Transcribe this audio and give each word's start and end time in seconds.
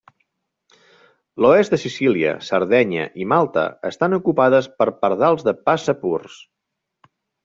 L'oest 1.45 1.73
de 1.75 1.79
Sicília, 1.81 2.31
Sardenya 2.47 3.05
i 3.23 3.27
Malta 3.33 3.65
estan 3.89 4.17
ocupades 4.21 4.71
per 4.81 4.87
Pardals 5.05 5.45
de 5.49 5.55
passa 5.69 5.97
purs. 6.05 6.39